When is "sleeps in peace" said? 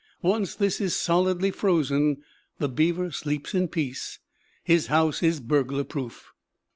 3.11-4.17